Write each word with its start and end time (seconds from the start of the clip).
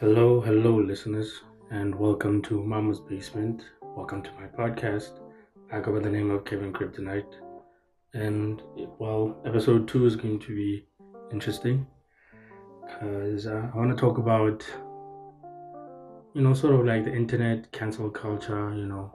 Hello, 0.00 0.40
hello, 0.40 0.76
listeners, 0.76 1.40
and 1.72 1.92
welcome 1.92 2.40
to 2.42 2.62
Mama's 2.62 3.00
Basement. 3.00 3.64
Welcome 3.96 4.22
to 4.22 4.30
my 4.34 4.46
podcast. 4.46 5.18
I 5.72 5.80
go 5.80 5.92
by 5.92 5.98
the 5.98 6.08
name 6.08 6.30
of 6.30 6.44
Kevin 6.44 6.72
Kryptonite. 6.72 7.34
And, 8.14 8.62
well, 9.00 9.42
episode 9.44 9.88
two 9.88 10.06
is 10.06 10.14
going 10.14 10.38
to 10.38 10.54
be 10.54 10.86
interesting 11.32 11.84
because 12.80 13.48
uh, 13.48 13.70
I 13.74 13.76
want 13.76 13.90
to 13.90 14.00
talk 14.00 14.18
about, 14.18 14.64
you 16.32 16.42
know, 16.42 16.54
sort 16.54 16.74
of 16.74 16.86
like 16.86 17.04
the 17.04 17.12
internet 17.12 17.72
cancel 17.72 18.08
culture, 18.08 18.72
you 18.76 18.86
know, 18.86 19.12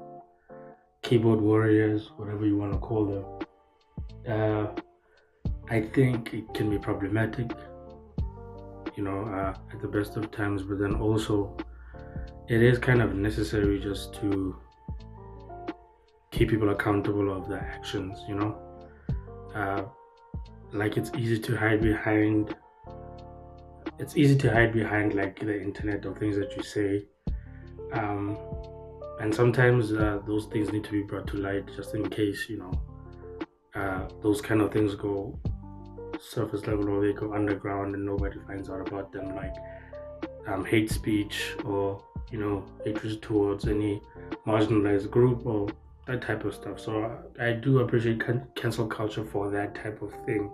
keyboard 1.01 1.39
warriors, 1.39 2.11
whatever 2.17 2.45
you 2.45 2.57
want 2.57 2.73
to 2.73 2.79
call 2.79 3.05
them. 3.05 3.25
Uh, 4.27 4.67
I 5.69 5.79
think 5.79 6.33
it 6.33 6.53
can 6.53 6.69
be 6.69 6.77
problematic 6.77 7.53
you 8.95 9.03
know, 9.03 9.25
uh, 9.25 9.53
at 9.71 9.81
the 9.81 9.87
best 9.87 10.17
of 10.17 10.31
times, 10.31 10.63
but 10.63 10.79
then 10.79 10.95
also 10.95 11.55
it 12.47 12.61
is 12.61 12.77
kind 12.77 13.01
of 13.01 13.15
necessary 13.15 13.79
just 13.79 14.13
to 14.15 14.55
keep 16.31 16.49
people 16.49 16.69
accountable 16.69 17.35
of 17.35 17.47
their 17.47 17.61
actions, 17.61 18.19
you 18.27 18.35
know. 18.35 18.57
Uh, 19.55 19.83
like 20.73 20.97
it's 20.97 21.11
easy 21.15 21.39
to 21.39 21.55
hide 21.55 21.81
behind 21.81 22.55
it's 23.99 24.17
easy 24.17 24.35
to 24.35 24.51
hide 24.51 24.73
behind 24.73 25.13
like 25.13 25.39
the 25.39 25.61
internet 25.61 26.03
or 26.05 26.15
things 26.15 26.35
that 26.35 26.55
you 26.57 26.63
say 26.63 27.05
um, 27.93 28.35
and 29.19 29.33
sometimes 29.33 29.93
uh, 29.93 30.19
those 30.25 30.47
things 30.47 30.71
need 30.73 30.83
to 30.83 30.91
be 30.91 31.03
brought 31.03 31.27
to 31.27 31.37
light 31.37 31.63
just 31.75 31.93
in 31.93 32.09
case 32.09 32.49
you 32.49 32.57
know 32.57 32.71
uh, 33.75 34.07
those 34.21 34.41
kind 34.41 34.61
of 34.61 34.71
things 34.71 34.95
go 34.95 35.39
surface 36.23 36.65
level 36.67 36.89
or 36.89 37.05
they 37.05 37.13
go 37.13 37.33
underground 37.33 37.95
and 37.95 38.05
nobody 38.05 38.39
finds 38.47 38.69
out 38.69 38.87
about 38.87 39.11
them, 39.11 39.35
like 39.35 39.53
um, 40.47 40.65
hate 40.65 40.89
speech 40.89 41.55
or 41.65 42.03
you 42.31 42.39
know 42.39 42.65
hatred 42.83 43.21
towards 43.21 43.67
any 43.67 44.01
marginalized 44.47 45.09
group 45.09 45.45
or 45.45 45.69
that 46.07 46.21
type 46.21 46.43
of 46.45 46.53
stuff. 46.53 46.79
So 46.79 47.19
I, 47.39 47.49
I 47.49 47.53
do 47.53 47.79
appreciate 47.79 48.19
can- 48.19 48.47
cancel 48.55 48.87
culture 48.87 49.23
for 49.23 49.49
that 49.51 49.75
type 49.75 50.01
of 50.01 50.13
thing. 50.25 50.51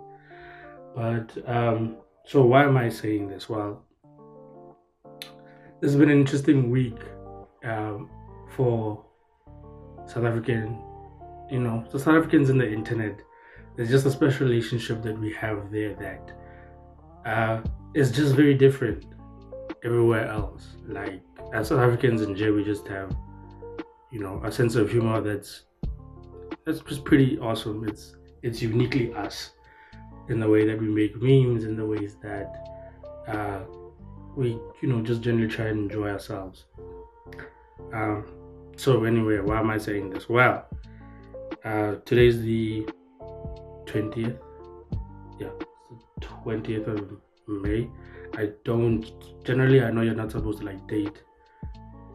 But 0.94 1.36
um, 1.46 1.96
so 2.24 2.44
why 2.44 2.64
am 2.64 2.76
I 2.76 2.88
saying 2.88 3.28
this? 3.28 3.48
Well, 3.48 3.84
this 5.80 5.92
has 5.92 5.96
been 5.96 6.10
an 6.10 6.20
interesting 6.20 6.70
week 6.70 6.98
um, 7.64 8.10
for 8.54 9.04
South 10.06 10.24
African, 10.24 10.82
you 11.50 11.60
know, 11.60 11.84
the 11.90 11.98
South 11.98 12.16
Africans 12.16 12.50
in 12.50 12.58
the 12.58 12.70
internet 12.70 13.20
there's 13.80 13.88
just 13.88 14.04
a 14.04 14.10
special 14.10 14.46
relationship 14.46 15.02
that 15.02 15.18
we 15.18 15.32
have 15.32 15.72
there 15.72 15.94
that 15.94 16.32
uh, 17.24 17.62
is 17.94 18.12
just 18.12 18.34
very 18.34 18.52
different 18.52 19.06
everywhere 19.82 20.26
else. 20.26 20.76
Like 20.86 21.22
as 21.54 21.68
South 21.68 21.80
Africans 21.80 22.20
in 22.20 22.36
jail, 22.36 22.52
we 22.52 22.62
just 22.62 22.86
have, 22.88 23.16
you 24.10 24.20
know, 24.20 24.38
a 24.44 24.52
sense 24.52 24.74
of 24.74 24.90
humor 24.90 25.22
that's 25.22 25.62
that's 26.66 26.80
just 26.80 27.04
pretty 27.04 27.38
awesome. 27.38 27.88
It's 27.88 28.16
it's 28.42 28.60
uniquely 28.60 29.14
us 29.14 29.52
in 30.28 30.40
the 30.40 30.48
way 30.50 30.66
that 30.66 30.78
we 30.78 30.86
make 30.86 31.16
memes, 31.16 31.64
in 31.64 31.74
the 31.74 31.86
ways 31.86 32.16
that 32.22 32.52
uh, 33.28 33.60
we, 34.36 34.58
you 34.82 34.88
know, 34.90 35.00
just 35.00 35.22
generally 35.22 35.48
try 35.48 35.68
and 35.68 35.90
enjoy 35.90 36.10
ourselves. 36.10 36.66
Um, 37.94 38.26
so 38.76 39.04
anyway, 39.04 39.38
why 39.38 39.58
am 39.58 39.70
I 39.70 39.78
saying 39.78 40.10
this? 40.10 40.28
Well, 40.28 40.68
uh, 41.64 41.94
today's 42.04 42.42
the 42.42 42.86
20th 43.92 44.38
yeah 45.38 45.48
20th 46.20 46.86
of 46.86 47.20
may. 47.48 47.88
I 48.38 48.50
don't 48.64 49.04
generally 49.44 49.82
i 49.82 49.90
know 49.90 50.02
you're 50.02 50.14
not 50.14 50.30
supposed 50.30 50.60
to 50.60 50.64
like 50.64 50.86
date 50.86 51.22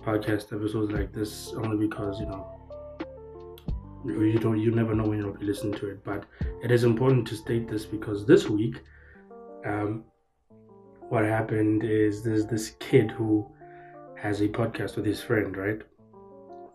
podcast 0.06 0.54
episodes 0.54 0.92
like 0.92 1.12
this 1.12 1.52
only 1.58 1.88
because 1.88 2.20
you 2.20 2.28
know 2.28 2.56
you 4.06 4.38
don't 4.40 4.60
you 4.60 4.72
never 4.72 4.94
know 4.94 5.06
when 5.06 5.20
you'll 5.20 5.34
be 5.34 5.46
listening 5.46 5.74
to 5.74 5.90
it. 5.90 6.04
But 6.04 6.26
it 6.64 6.72
is 6.72 6.84
important 6.84 7.28
to 7.30 7.36
state 7.36 7.68
this 7.68 7.86
because 7.86 8.26
this 8.26 8.48
week 8.50 8.82
um 9.66 10.04
what 11.10 11.26
happened 11.26 11.84
is 11.84 12.24
there's 12.24 12.46
this 12.46 12.72
kid 12.80 13.12
who 13.12 13.46
has 14.16 14.42
a 14.42 14.48
podcast 14.48 14.96
with 14.96 15.06
his 15.06 15.22
friend 15.22 15.56
right? 15.58 15.82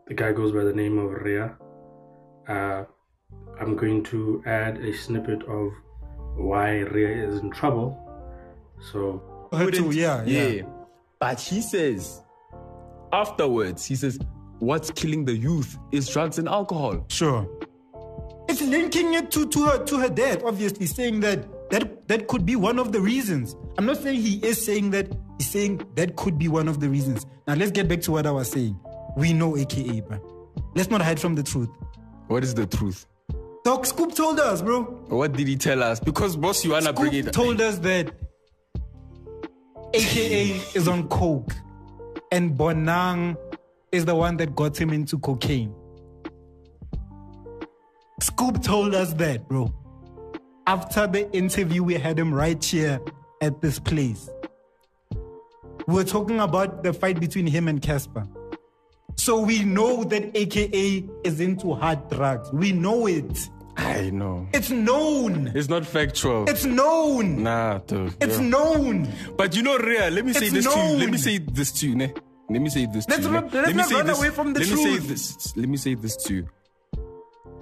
The 0.07 0.15
guy 0.15 0.33
goes 0.33 0.53
by 0.53 0.65
the 0.65 0.73
name 0.73 0.99
of 0.99 1.11
Rea. 1.13 1.51
Uh, 2.49 2.85
I'm 3.61 3.77
going 3.77 4.03
to 4.05 4.43
add 4.47 4.79
a 4.79 4.93
snippet 4.97 5.43
of 5.43 5.73
why 6.37 6.79
Rea 6.79 7.27
is 7.27 7.41
in 7.41 7.51
trouble. 7.51 7.97
So, 8.91 9.23
oh, 9.53 9.71
too, 9.71 9.91
yeah, 9.91 10.25
yeah, 10.25 10.47
yeah. 10.47 10.63
But 11.19 11.39
he 11.39 11.61
says, 11.61 12.23
afterwards, 13.13 13.85
he 13.85 13.97
says, 13.97 14.19
what's 14.61 14.91
killing 14.91 15.27
the 15.27 15.37
youth 15.37 15.77
is 15.93 16.09
drugs 16.09 16.39
and 16.39 16.49
alcohol. 16.49 17.05
Sure. 17.09 17.47
It's 18.49 18.63
linking 18.63 19.15
it 19.15 19.31
to, 19.33 19.47
to 19.47 19.65
her 19.67 19.85
to 19.85 19.99
her 19.99 20.09
dad, 20.09 20.43
obviously, 20.43 20.87
saying 20.87 21.21
that 21.21 21.71
that 21.71 22.09
that 22.09 22.27
could 22.27 22.47
be 22.47 22.57
one 22.57 22.79
of 22.79 22.93
the 22.93 23.01
reasons. 23.01 23.55
I'm 23.79 23.87
not 23.87 23.99
saying 23.99 24.21
he 24.21 24.39
is 24.45 24.65
saying 24.65 24.91
that, 24.91 25.13
he's 25.39 25.51
saying 25.51 25.83
that 25.97 26.17
could 26.17 26.39
be 26.39 26.49
one 26.49 26.67
of 26.67 26.81
the 26.81 26.89
reasons. 26.89 27.27
Now 27.47 27.55
let's 27.55 27.71
get 27.71 27.89
back 27.89 28.01
to 28.03 28.13
what 28.13 28.27
I 28.27 28.31
was 28.31 28.51
saying. 28.51 28.81
We 29.17 29.33
know 29.33 29.57
AKA, 29.57 30.01
bro. 30.01 30.19
Let's 30.75 30.91
not 30.91 31.03
hide 31.03 31.21
from 31.21 31.35
the 31.35 31.43
truth. 31.43 31.69
What 32.27 32.43
is 32.43 32.55
the 32.55 32.67
truth? 32.67 33.07
Doc 33.71 33.87
Scoop 33.87 34.13
told 34.17 34.41
us, 34.41 34.63
bro. 34.63 34.83
What 34.83 35.35
did 35.35 35.47
he 35.47 35.55
tell 35.55 35.81
us? 35.81 36.01
Because 36.01 36.37
boss, 36.37 36.65
you 36.65 36.73
wanna 36.73 36.93
bring 36.93 37.15
it. 37.15 37.33
told 37.33 37.61
us 37.61 37.79
that 37.79 38.13
AKA 39.95 40.61
is 40.75 40.89
on 40.89 41.07
coke, 41.07 41.53
and 42.33 42.59
Bonang 42.59 43.37
is 43.93 44.07
the 44.07 44.17
one 44.17 44.39
that 44.39 44.57
got 44.57 44.77
him 44.77 44.91
into 44.91 45.21
cocaine. 45.21 45.73
Scoop 48.21 48.61
told 48.61 48.93
us 48.93 49.13
that, 49.13 49.47
bro. 49.47 49.73
After 50.67 51.07
the 51.07 51.31
interview, 51.31 51.85
we 51.85 51.95
had 51.95 52.19
him 52.19 52.35
right 52.35 52.65
here 52.65 53.01
at 53.41 53.63
this 53.63 53.79
place. 53.79 54.29
We 55.87 55.95
were 55.95 56.03
talking 56.03 56.41
about 56.41 56.83
the 56.83 56.93
fight 56.93 57.21
between 57.21 57.47
him 57.47 57.69
and 57.69 57.81
Cassper. 57.81 58.29
So 59.15 59.41
we 59.41 59.63
know 59.63 60.03
that 60.03 60.37
AKA 60.37 61.09
is 61.23 61.39
into 61.39 61.73
hard 61.75 62.11
drugs. 62.11 62.51
We 62.53 62.73
know 62.73 63.07
it. 63.07 63.49
I 63.81 64.11
know. 64.11 64.47
It's 64.53 64.71
known. 64.71 65.53
It's 65.55 65.69
not 65.69 65.87
factual. 65.87 66.49
It's 66.49 66.65
known. 66.65 67.43
Nah, 67.43 67.79
dude. 67.79 68.15
It's 68.21 68.39
yeah. 68.39 68.49
known. 68.49 69.09
But 69.37 69.57
you 69.57 69.63
know, 69.63 69.79
Rea, 69.79 70.11
let 70.11 70.25
me 70.25 70.33
say 70.33 70.47
it's 70.47 70.55
this 70.55 70.65
known. 70.67 70.75
to 70.75 70.93
you. 70.93 70.99
Let 70.99 71.11
me 71.11 71.19
say 71.19 71.39
this 71.39 71.73
to 71.73 71.89
you, 71.89 71.95
ne? 71.97 72.13
Let 72.51 72.61
me 72.61 72.69
say 72.69 72.87
this 72.87 73.09
let's 73.09 73.23
to 73.23 73.29
you. 73.29 73.33
Not, 73.33 73.53
let's 73.53 73.67
let 73.69 73.77
me 73.77 73.83
say 73.85 73.95
run 73.95 74.07
this, 74.07 74.19
away 74.19 74.31
from 74.31 74.53
the 74.53 74.61
let 74.61 74.69
truth. 74.69 74.85
Me 74.85 74.99
say 74.99 75.07
this, 75.07 75.57
let 75.57 75.69
me 75.69 75.77
say 75.77 75.95
this 75.95 76.17
to 76.17 76.35
you. 76.35 76.49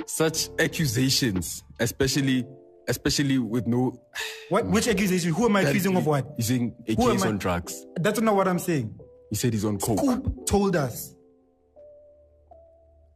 Such 0.06 0.48
accusations, 0.58 1.62
especially 1.78 2.46
especially 2.88 3.38
with 3.38 3.66
no 3.66 4.00
What 4.48 4.66
which 4.66 4.88
accusation? 4.88 5.32
Who 5.32 5.44
am 5.44 5.56
I 5.56 5.62
accusing 5.62 5.96
of 5.96 6.06
what? 6.06 6.26
He's 6.36 6.48
saying 6.48 6.74
AK's 6.88 7.24
on 7.24 7.38
drugs. 7.38 7.86
That's 7.96 8.20
not 8.20 8.34
what 8.34 8.48
I'm 8.48 8.58
saying. 8.58 8.98
He 9.30 9.36
said 9.36 9.52
he's 9.52 9.64
on 9.64 9.78
coke. 9.78 9.98
Scoop 9.98 10.46
told 10.46 10.74
us 10.74 11.14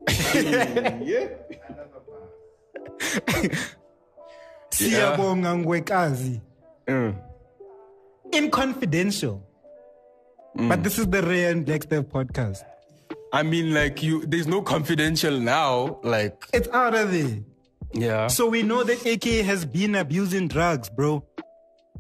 yeah. 0.35 1.29
Siyabonga 4.71 5.57
ngwekazi. 5.57 6.41
Mm. 6.87 7.15
In 8.33 8.51
confidential. 8.51 9.41
Mm. 10.57 10.69
But 10.69 10.83
this 10.83 10.99
is 10.99 11.07
the 11.07 11.23
Ray 11.23 11.45
and 11.45 11.65
Blackstep 11.67 12.11
podcast. 12.11 12.65
I 13.33 13.43
mean, 13.43 13.73
like 13.73 14.03
you, 14.03 14.27
there's 14.27 14.47
no 14.47 14.61
confidential 14.63 15.39
now. 15.39 15.99
Like 16.03 16.47
it's 16.53 16.69
out 16.69 16.95
of 16.95 17.13
there. 17.13 17.39
Yeah. 17.95 18.27
So 18.29 18.49
we 18.49 18.63
know 18.63 18.85
that 18.85 19.05
AK 19.07 19.45
has 19.45 19.65
been 19.65 19.95
abusing 19.95 20.49
drugs, 20.49 20.89
bro. 20.91 21.25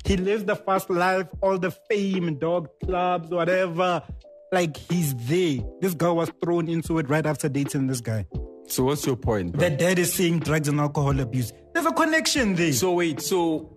He 0.04 0.16
lives 0.16 0.44
the 0.44 0.56
fast 0.56 0.90
life, 0.90 1.28
all 1.40 1.58
the 1.58 1.70
fame, 1.70 2.38
dog 2.38 2.68
clubs, 2.84 3.30
whatever. 3.30 4.02
Like 4.50 4.76
he's 4.76 5.14
there. 5.26 5.60
This 5.80 5.94
girl 5.94 6.16
was 6.16 6.30
thrown 6.42 6.68
into 6.68 6.98
it 6.98 7.08
right 7.08 7.24
after 7.24 7.48
dating 7.48 7.86
this 7.86 8.00
guy. 8.00 8.26
So 8.72 8.84
what's 8.84 9.04
your 9.04 9.16
point? 9.16 9.52
Bro? 9.52 9.68
The 9.68 9.76
dad 9.76 9.98
is 9.98 10.14
saying 10.14 10.38
drugs 10.38 10.66
and 10.66 10.80
alcohol 10.80 11.20
abuse. 11.20 11.52
There's 11.74 11.84
a 11.84 11.92
connection 11.92 12.54
there. 12.54 12.72
So 12.72 12.94
wait, 12.94 13.20
so 13.20 13.70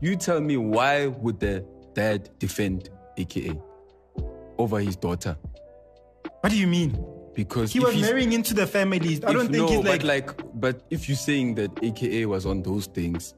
you 0.00 0.16
tell 0.16 0.40
me 0.40 0.56
why 0.56 1.08
would 1.08 1.38
the 1.38 1.62
dad 1.92 2.30
defend 2.38 2.88
AKA 3.18 3.60
over 4.56 4.80
his 4.80 4.96
daughter? 4.96 5.36
What 6.40 6.48
do 6.48 6.56
you 6.56 6.66
mean? 6.66 6.98
Because 7.34 7.70
he 7.70 7.78
was 7.78 7.94
marrying 8.00 8.32
into 8.32 8.54
the 8.54 8.66
families. 8.66 9.22
I 9.22 9.34
don't 9.34 9.52
think 9.52 9.68
no, 9.70 9.82
he's 9.82 9.84
like, 9.84 10.00
but 10.00 10.06
like, 10.06 10.60
but 10.60 10.82
if 10.88 11.06
you're 11.06 11.16
saying 11.16 11.56
that 11.56 11.70
AKA 11.84 12.24
was 12.24 12.46
on 12.46 12.62
those 12.62 12.86
things, 12.86 13.34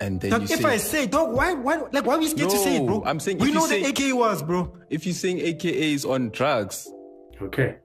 and 0.00 0.20
then 0.20 0.42
if 0.42 0.48
say, 0.48 0.64
I 0.64 0.76
say, 0.76 1.06
dog, 1.08 1.34
why, 1.34 1.54
why, 1.54 1.82
like, 1.90 2.06
why 2.06 2.14
are 2.14 2.18
we 2.20 2.28
scared 2.28 2.50
no, 2.50 2.54
to 2.54 2.58
say 2.62 2.76
it, 2.76 2.86
bro? 2.86 3.02
I'm 3.04 3.18
saying 3.18 3.38
we 3.38 3.50
know 3.50 3.66
the 3.66 3.84
AKA 3.84 4.12
was, 4.12 4.44
bro. 4.44 4.72
If 4.90 5.06
you're 5.06 5.14
saying 5.14 5.40
AKA 5.40 5.92
is 5.92 6.04
on 6.04 6.30
drugs, 6.30 6.88
okay. 7.42 7.78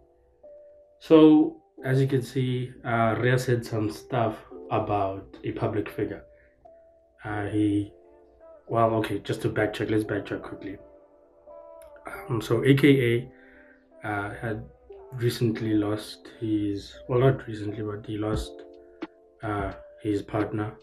So 1.00 1.61
as 1.84 2.00
you 2.00 2.08
can 2.08 2.22
see, 2.22 2.72
uh, 2.86 3.16
Rea 3.20 3.38
said 3.38 3.66
some 3.66 3.90
stuff 3.90 4.38
about 4.70 5.36
a 5.44 5.52
public 5.52 5.90
figure. 5.90 6.24
Uh, 7.24 7.48
he, 7.48 7.92
well, 8.68 8.94
okay, 8.96 9.20
just 9.20 9.42
to 9.42 9.50
backtrack, 9.50 9.90
let's 9.90 10.04
backtrack 10.04 10.44
quickly. 10.44 10.78
Um, 12.30 12.42
so 12.42 12.64
AKA 12.64 13.30
uh, 14.04 14.34
had 14.36 14.64
recently 15.14 15.74
lost 15.74 16.30
his 16.40 16.96
well, 17.08 17.20
not 17.20 17.46
recently, 17.48 17.84
but 17.84 18.06
he 18.06 18.18
lost 18.18 18.64
uh, 19.44 19.74
his 20.02 20.22
partner. 20.22 20.74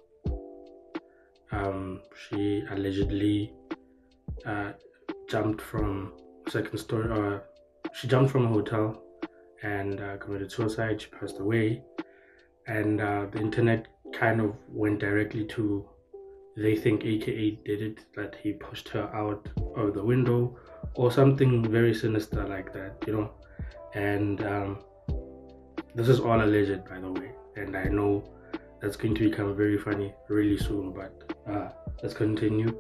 Um, 1.50 2.02
she 2.28 2.62
allegedly 2.70 3.52
uh, 4.44 4.72
jumped 5.28 5.62
from 5.62 6.12
second 6.48 6.78
story, 6.78 7.08
or 7.08 7.36
uh, 7.36 7.40
she 7.94 8.06
jumped 8.06 8.30
from 8.30 8.46
a 8.46 8.48
hotel 8.48 9.02
and 9.62 10.00
uh, 10.00 10.16
committed 10.19 10.50
suicide. 10.50 11.00
She 11.00 11.08
passed 11.08 11.38
away, 11.40 11.82
and 12.66 13.00
uh, 13.00 13.26
the 13.31 13.40
internet 13.40 13.87
kind 14.12 14.40
of 14.40 14.55
went 14.69 15.00
directly 15.00 15.44
to 15.46 15.88
they 16.58 16.75
think 16.75 17.05
AKA 17.05 17.60
did 17.64 17.82
it, 17.82 18.05
that 18.16 18.37
he 18.43 18.52
pushed 18.52 18.88
her 18.88 19.08
out 19.14 19.49
of 19.76 19.94
the 19.94 20.02
window 20.02 20.58
or 20.94 21.12
something 21.12 21.70
very 21.70 21.94
sinister 21.94 22.44
like 22.49 22.72
that, 22.72 22.96
you 23.06 23.12
know. 23.12 23.31
And 23.94 24.44
um, 24.44 24.78
this 25.94 26.08
is 26.08 26.19
all 26.19 26.43
alleged, 26.43 26.84
by 26.84 26.99
the 26.99 27.12
way, 27.12 27.31
and 27.56 27.76
I 27.76 27.84
know 27.84 28.25
that's 28.81 28.96
going 28.96 29.14
to 29.14 29.31
become 29.31 29.56
very 29.56 29.78
funny 29.78 30.12
really 30.28 30.58
soon. 30.58 30.93
But 30.93 31.32
uh, 31.49 31.69
let's 32.02 32.14
continue. 32.14 32.76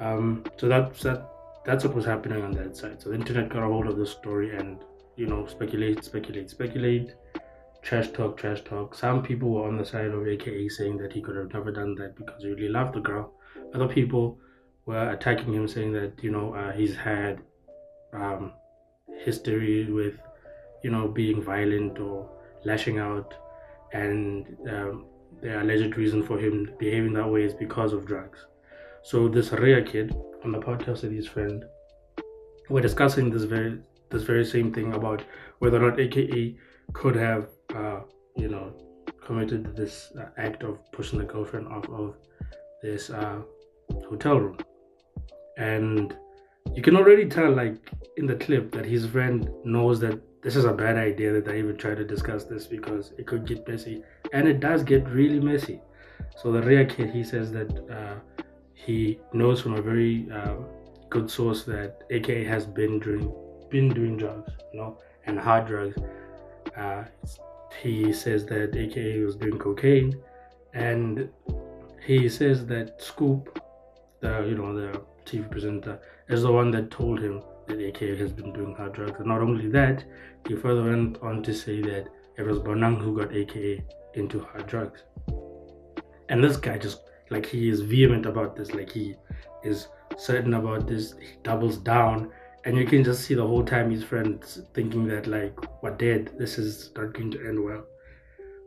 Um, 0.00 0.44
so 0.56 0.68
that's 0.68 1.02
that. 1.04 1.30
That's 1.64 1.84
what 1.84 1.94
was 1.94 2.04
happening 2.04 2.42
on 2.42 2.52
that 2.52 2.76
side. 2.76 3.00
So 3.02 3.10
the 3.10 3.16
internet 3.16 3.50
got 3.50 3.62
a 3.62 3.66
hold 3.66 3.86
of 3.86 3.98
the 3.98 4.06
story 4.06 4.56
and 4.56 4.78
you 5.18 5.26
know 5.26 5.46
speculate, 5.46 6.04
speculate, 6.04 6.48
speculate, 6.48 7.14
trash 7.82 8.08
talk, 8.12 8.36
trash 8.36 8.62
talk. 8.62 8.94
Some 8.94 9.22
people 9.22 9.50
were 9.50 9.66
on 9.66 9.76
the 9.76 9.84
side 9.84 10.12
of 10.12 10.26
AKA 10.26 10.68
saying 10.68 10.98
that 10.98 11.12
he 11.12 11.20
could 11.20 11.36
have 11.36 11.52
never 11.52 11.72
done 11.72 11.96
that 11.96 12.16
because 12.16 12.42
he 12.42 12.50
really 12.50 12.68
loved 12.68 12.94
the 12.94 13.00
girl. 13.00 13.32
Other 13.74 13.88
people 13.88 14.38
were 14.86 15.10
attacking 15.10 15.52
him, 15.52 15.66
saying 15.66 15.92
that 15.92 16.22
you 16.22 16.30
know 16.30 16.54
uh, 16.54 16.72
he's 16.72 16.94
had 16.94 17.40
um, 18.12 18.52
history 19.24 19.92
with 19.92 20.14
you 20.84 20.90
know 20.90 21.08
being 21.08 21.42
violent 21.42 21.98
or 21.98 22.30
lashing 22.64 22.98
out, 22.98 23.34
and 23.92 24.56
um, 24.70 25.06
the 25.42 25.60
alleged 25.60 25.96
reason 25.96 26.22
for 26.22 26.38
him 26.38 26.70
behaving 26.78 27.12
that 27.14 27.28
way 27.28 27.42
is 27.42 27.54
because 27.54 27.92
of 27.92 28.06
drugs. 28.06 28.46
So 29.02 29.28
this 29.28 29.52
Rea 29.52 29.82
kid 29.82 30.14
on 30.44 30.52
the 30.52 30.58
podcast 30.58 31.02
with 31.02 31.12
his 31.12 31.26
friend, 31.26 31.64
we're 32.68 32.82
discussing 32.82 33.30
this 33.30 33.44
very 33.44 33.80
this 34.10 34.22
very 34.22 34.44
same 34.44 34.72
thing 34.72 34.94
about 34.94 35.22
whether 35.58 35.82
or 35.82 35.90
not 35.90 36.00
AKA 36.00 36.56
could 36.92 37.16
have 37.16 37.48
uh, 37.74 38.00
you 38.36 38.48
know 38.48 38.72
committed 39.24 39.76
this 39.76 40.12
uh, 40.18 40.28
act 40.38 40.62
of 40.62 40.78
pushing 40.92 41.18
the 41.18 41.24
girlfriend 41.24 41.68
off 41.68 41.88
of 41.90 42.16
this 42.82 43.10
uh, 43.10 43.40
hotel 44.08 44.40
room. 44.40 44.58
And 45.56 46.16
you 46.74 46.82
can 46.82 46.96
already 46.96 47.28
tell 47.28 47.50
like 47.50 47.76
in 48.16 48.26
the 48.26 48.36
clip 48.36 48.72
that 48.72 48.84
his 48.84 49.06
friend 49.06 49.50
knows 49.64 50.00
that 50.00 50.18
this 50.42 50.56
is 50.56 50.64
a 50.64 50.72
bad 50.72 50.96
idea 50.96 51.32
that 51.32 51.48
I 51.48 51.58
even 51.58 51.76
try 51.76 51.94
to 51.94 52.04
discuss 52.04 52.44
this 52.44 52.66
because 52.66 53.12
it 53.18 53.26
could 53.26 53.46
get 53.46 53.66
messy. 53.68 54.02
And 54.32 54.46
it 54.46 54.60
does 54.60 54.82
get 54.82 55.06
really 55.08 55.40
messy. 55.40 55.80
So 56.36 56.52
the 56.52 56.62
Rea 56.62 56.86
kid 56.86 57.10
he 57.10 57.24
says 57.24 57.50
that 57.52 57.70
uh, 57.90 58.14
he 58.74 59.18
knows 59.32 59.60
from 59.60 59.74
a 59.74 59.82
very 59.82 60.28
uh, 60.32 60.54
good 61.10 61.30
source 61.30 61.64
that 61.64 62.02
aka 62.10 62.44
has 62.44 62.64
been 62.64 62.98
doing 63.00 63.32
been 63.70 63.88
doing 63.88 64.16
drugs 64.16 64.52
you 64.72 64.80
know 64.80 64.98
and 65.26 65.38
hard 65.38 65.66
drugs 65.66 65.96
uh, 66.76 67.04
he 67.82 68.12
says 68.12 68.46
that 68.46 68.74
aka 68.76 69.20
was 69.20 69.36
doing 69.36 69.58
cocaine 69.58 70.20
and 70.74 71.28
he 72.06 72.28
says 72.28 72.66
that 72.66 73.00
scoop 73.00 73.62
the 74.20 74.46
you 74.48 74.56
know 74.56 74.74
the 74.74 75.00
TV 75.28 75.50
presenter, 75.50 76.00
is 76.28 76.42
the 76.42 76.52
one 76.52 76.70
that 76.70 76.90
told 76.90 77.20
him 77.20 77.42
that 77.66 77.80
AKA 77.80 78.16
has 78.16 78.32
been 78.32 78.52
doing 78.52 78.74
hard 78.74 78.94
drugs. 78.94 79.18
And 79.18 79.28
not 79.28 79.42
only 79.42 79.68
that, 79.68 80.04
he 80.46 80.56
further 80.56 80.84
went 80.84 81.18
on 81.22 81.42
to 81.42 81.54
say 81.54 81.80
that 81.82 82.08
it 82.36 82.42
was 82.42 82.58
Bonang 82.58 82.98
who 83.00 83.16
got 83.16 83.34
AKA 83.34 83.84
into 84.14 84.40
hard 84.40 84.66
drugs. 84.66 85.02
And 86.30 86.42
this 86.42 86.56
guy 86.56 86.78
just, 86.78 87.02
like, 87.30 87.46
he 87.46 87.68
is 87.68 87.80
vehement 87.80 88.26
about 88.26 88.56
this, 88.56 88.72
like, 88.72 88.90
he 88.90 89.16
is 89.62 89.88
certain 90.16 90.54
about 90.54 90.86
this, 90.86 91.14
he 91.20 91.36
doubles 91.42 91.76
down. 91.78 92.30
And 92.68 92.76
you 92.76 92.84
can 92.84 93.02
just 93.02 93.24
see 93.24 93.32
the 93.32 93.46
whole 93.46 93.64
time 93.64 93.90
his 93.90 94.04
friends 94.04 94.60
thinking 94.74 95.06
that, 95.06 95.26
like, 95.26 95.58
what 95.82 95.98
dead, 95.98 96.32
this 96.38 96.58
is 96.58 96.90
not 96.94 97.14
going 97.14 97.30
to 97.30 97.48
end 97.48 97.64
well. 97.64 97.86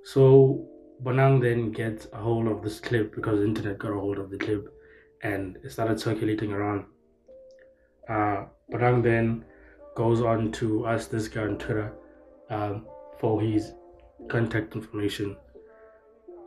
So 0.04 0.68
Bonang 1.04 1.40
then 1.40 1.72
gets 1.72 2.08
a 2.12 2.18
hold 2.18 2.48
of 2.48 2.64
this 2.64 2.80
clip 2.80 3.14
because 3.14 3.38
the 3.38 3.46
internet 3.46 3.78
got 3.78 3.92
a 3.92 4.00
hold 4.00 4.18
of 4.18 4.32
the 4.32 4.40
clip 4.40 4.74
and 5.22 5.60
it 5.64 5.72
started 5.72 6.00
circulating 6.00 6.52
around. 6.52 6.86
Uh, 8.10 8.46
Bonang 8.74 9.04
then 9.04 9.46
goes 9.96 10.20
on 10.20 10.52
to 10.54 10.88
ask 10.88 11.12
this 11.12 11.28
guy 11.28 11.44
on 11.44 11.60
Twitter 11.60 11.94
um, 12.50 12.88
for 13.20 13.40
his 13.40 13.72
contact 14.30 14.74
information. 14.74 15.38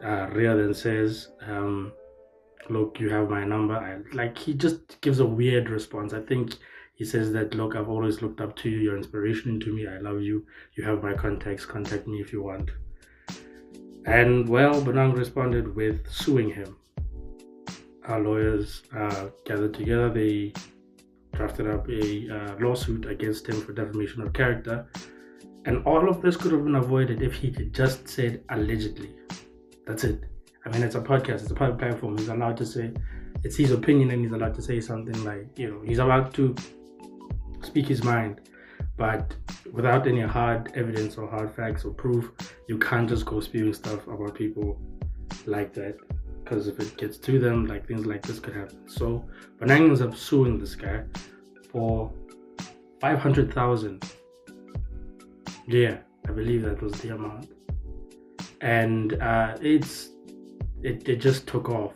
Uh, 0.05 0.27
Rea 0.33 0.56
then 0.56 0.75
says, 0.75 1.29
um, 1.47 1.93
"Look, 2.69 2.99
you 2.99 3.11
have 3.11 3.31
my 3.31 3.45
number." 3.45 3.75
I, 3.75 3.99
like 4.12 4.37
he 4.37 4.55
just 4.55 5.01
gives 5.03 5.21
a 5.21 5.25
weird 5.27 5.71
response. 5.71 6.12
I 6.12 6.21
think 6.21 6.56
he 6.94 7.05
says 7.05 7.32
that, 7.32 7.55
"Look, 7.55 7.76
I've 7.76 7.88
always 7.88 8.23
looked 8.23 8.41
up 8.41 8.56
to 8.56 8.70
you. 8.70 8.79
You're 8.79 8.96
inspiration 8.96 9.61
to 9.61 9.73
me. 9.73 9.87
I 9.87 9.99
love 9.99 10.23
you. 10.23 10.46
You 10.75 10.85
have 10.85 11.02
my 11.02 11.14
contacts. 11.14 11.67
Contact 11.67 12.06
me 12.06 12.20
if 12.20 12.32
you 12.32 12.43
want." 12.43 12.70
And 14.06 14.49
well, 14.49 14.82
Bonang 14.82 15.17
responded 15.17 15.75
with 15.75 16.11
suing 16.11 16.50
him 16.50 16.76
our 18.06 18.20
lawyers 18.20 18.82
uh, 18.96 19.26
gathered 19.44 19.75
together. 19.75 20.11
They 20.11 20.52
drafted 21.32 21.69
up 21.69 21.88
a 21.88 22.29
uh, 22.31 22.56
lawsuit 22.61 23.06
against 23.06 23.49
him 23.49 23.61
for 23.61 23.73
defamation 23.73 24.23
of 24.23 24.32
character. 24.32 24.87
And 25.67 25.85
all 25.87 26.08
of 26.08 26.20
this 26.20 26.37
could 26.37 26.52
have 26.52 26.64
been 26.64 26.75
avoided 26.75 27.23
if 27.23 27.35
he 27.35 27.50
had 27.50 27.73
just 27.73 28.08
said 28.08 28.43
allegedly. 28.50 29.11
That's 29.87 30.05
it. 30.05 30.25
I 30.64 30.70
mean, 30.70 30.82
it's 30.82 30.94
a 30.94 31.00
podcast, 31.00 31.43
it's 31.43 31.50
a 31.50 31.55
public 31.55 31.79
platform. 31.79 32.19
He's 32.19 32.29
allowed 32.29 32.56
to 32.58 32.67
say, 32.67 32.93
it's 33.43 33.56
his 33.56 33.70
opinion, 33.70 34.11
and 34.11 34.23
he's 34.23 34.32
allowed 34.32 34.55
to 34.55 34.62
say 34.62 34.81
something 34.81 35.25
like, 35.25 35.58
you 35.58 35.70
know, 35.70 35.82
he's 35.82 35.99
allowed 35.99 36.32
to 36.35 36.55
speak 37.75 37.88
his 37.88 38.05
mind. 38.05 38.41
But 38.97 39.35
without 39.73 40.06
any 40.06 40.21
hard 40.21 40.71
evidence 40.76 41.19
or 41.19 41.29
hard 41.29 41.53
facts 41.56 41.85
or 41.85 41.91
proof, 41.91 42.31
you 42.69 42.79
can't 42.79 43.09
just 43.09 43.26
go 43.26 43.41
spewing 43.41 43.75
stuff 43.75 44.06
about 44.06 44.37
people 44.37 44.81
like 45.47 45.75
that 45.75 45.97
because 46.44 46.69
if 46.69 46.79
it 46.79 46.97
gets 46.97 47.17
to 47.19 47.41
them, 47.41 47.67
like 47.67 47.85
things 47.88 48.06
like 48.06 48.23
this 48.23 48.38
could 48.38 48.55
happen. 48.55 48.88
So 48.88 49.25
Bonang 49.59 49.88
ends 49.88 50.00
up 50.00 50.15
suing 50.15 50.56
this 50.61 50.76
guy 50.76 51.03
for 51.73 52.12
five 53.00 53.19
hundred 53.19 53.53
thousand. 53.53 54.08
Yeah, 55.67 55.96
I 56.29 56.31
believe 56.31 56.63
that 56.63 56.81
was 56.81 56.93
the 57.01 57.15
amount, 57.17 57.49
and 58.60 59.20
uh, 59.20 59.56
it's 59.60 60.10
it, 60.84 61.08
it 61.08 61.17
just 61.17 61.49
took 61.49 61.69
off. 61.70 61.94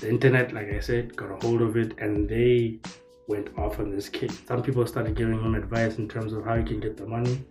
The 0.00 0.08
internet, 0.08 0.52
like 0.52 0.70
I 0.72 0.78
said, 0.78 1.16
got 1.16 1.32
a 1.32 1.36
hold 1.44 1.62
of 1.62 1.76
it, 1.76 1.98
and 1.98 2.28
they 2.28 2.78
went 3.26 3.56
off 3.58 3.78
on 3.78 3.90
this 3.90 4.08
kid. 4.08 4.32
Some 4.46 4.62
people 4.62 4.86
started 4.86 5.14
giving 5.14 5.40
him 5.40 5.54
advice 5.54 5.98
in 5.98 6.08
terms 6.08 6.32
of 6.32 6.44
how 6.44 6.56
he 6.56 6.64
can 6.64 6.80
get 6.80 6.96
the 6.96 7.06
money, 7.06 7.44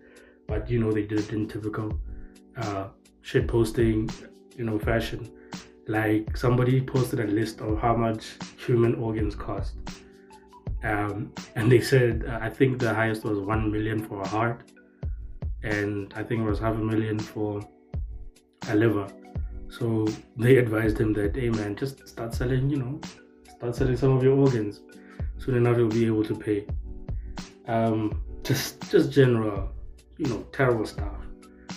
but 0.47 0.69
you 0.69 0.79
know 0.79 0.91
they 0.91 1.03
did 1.03 1.19
it 1.19 1.31
in 1.31 1.47
typical 1.47 1.97
uh, 2.57 2.87
shit 3.21 3.47
posting, 3.47 4.09
you 4.57 4.63
know, 4.63 4.77
fashion. 4.77 5.31
Like 5.87 6.37
somebody 6.37 6.81
posted 6.81 7.19
a 7.19 7.27
list 7.27 7.61
of 7.61 7.79
how 7.79 7.95
much 7.95 8.37
human 8.57 8.95
organs 8.95 9.35
cost. 9.35 9.75
Um, 10.83 11.31
and 11.55 11.71
they 11.71 11.79
said 11.79 12.25
uh, 12.27 12.39
i 12.41 12.49
think 12.49 12.77
the 12.77 12.93
highest 12.93 13.23
was 13.23 13.39
1 13.39 13.71
million 13.71 14.05
for 14.05 14.21
a 14.21 14.27
heart 14.27 14.69
and 15.63 16.13
i 16.17 16.23
think 16.23 16.41
it 16.41 16.43
was 16.43 16.59
half 16.59 16.75
a 16.75 16.77
million 16.77 17.17
for 17.17 17.61
a 18.69 18.75
liver. 18.75 19.07
So 19.69 20.07
they 20.35 20.57
advised 20.57 20.99
him 20.99 21.13
that 21.13 21.35
hey 21.35 21.49
man 21.49 21.75
just 21.75 22.07
start 22.07 22.33
selling 22.33 22.69
you 22.69 22.77
know 22.77 22.99
start 23.55 23.75
selling 23.75 23.97
some 23.97 24.11
of 24.11 24.23
your 24.23 24.37
organs 24.37 24.81
soon 25.43 25.55
enough 25.55 25.77
you'll 25.77 25.89
be 25.89 26.05
able 26.05 26.23
to 26.23 26.35
pay 26.35 26.65
um, 27.67 28.21
just 28.43 28.89
just 28.91 29.11
general 29.11 29.69
you 30.17 30.27
know 30.27 30.45
terrible 30.51 30.85
stuff 30.85 31.15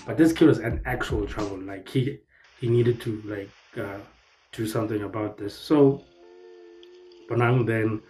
but 0.07 0.17
this 0.17 0.33
kid 0.33 0.47
was 0.47 0.59
an 0.59 0.81
actual 0.85 1.27
trouble 1.27 1.59
like 1.59 1.89
he 1.89 2.19
he 2.61 2.69
needed 2.69 3.01
to 3.01 3.23
like 3.25 3.51
uh, 3.79 3.99
do 4.53 4.67
something 4.67 5.03
about 5.03 5.37
this. 5.37 5.55
So 5.55 6.03
Bonang 7.29 7.67
then 7.67 8.03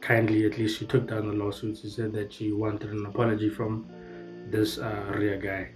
kindly, 0.00 0.44
at 0.46 0.58
least 0.58 0.78
she 0.78 0.86
took 0.86 1.08
down 1.08 1.28
the 1.28 1.32
lawsuit. 1.34 1.78
She 1.78 1.88
said 1.88 2.12
that 2.12 2.32
she 2.32 2.52
wanted 2.52 2.90
an 2.90 3.06
apology 3.06 3.48
from 3.48 3.86
this 4.50 4.78
uh, 4.78 5.12
Rea 5.14 5.38
guy. 5.38 5.70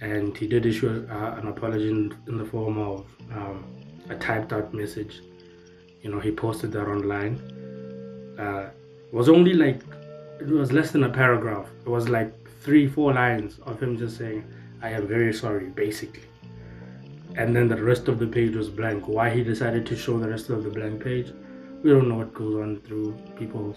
And 0.00 0.36
he 0.36 0.46
did 0.46 0.64
issue 0.64 1.06
uh, 1.10 1.34
an 1.38 1.48
apology 1.48 1.90
in, 1.90 2.16
in, 2.26 2.38
the 2.38 2.44
form 2.44 2.78
of 2.78 3.06
um, 3.32 3.64
a 4.08 4.14
typed 4.14 4.54
out 4.54 4.72
message. 4.72 5.20
You 6.00 6.10
know, 6.10 6.20
he 6.20 6.30
posted 6.32 6.72
that 6.72 6.86
online. 6.86 7.38
Uh, 8.40 8.70
was 9.12 9.28
only 9.28 9.54
like, 9.54 9.82
it 10.40 10.48
was 10.48 10.72
less 10.72 10.90
than 10.92 11.04
a 11.04 11.10
paragraph. 11.10 11.66
It 11.84 11.88
was 11.88 12.08
like 12.08 12.32
three, 12.62 12.86
four 12.88 13.12
lines 13.12 13.58
of 13.66 13.82
him 13.82 13.98
just 13.98 14.16
saying, 14.16 14.44
I 14.82 14.90
am 14.90 15.06
very 15.06 15.32
sorry, 15.34 15.66
basically 15.66 16.22
and 17.36 17.54
then 17.54 17.68
the 17.68 17.82
rest 17.82 18.08
of 18.08 18.18
the 18.18 18.26
page 18.26 18.56
was 18.56 18.68
blank. 18.68 19.06
Why 19.06 19.30
he 19.30 19.42
decided 19.42 19.86
to 19.86 19.96
show 19.96 20.18
the 20.18 20.28
rest 20.28 20.50
of 20.50 20.64
the 20.64 20.70
blank 20.70 21.02
page, 21.02 21.32
we 21.82 21.90
don't 21.90 22.08
know 22.08 22.16
what 22.16 22.34
goes 22.34 22.56
on 22.56 22.80
through 22.80 23.16
people's 23.38 23.76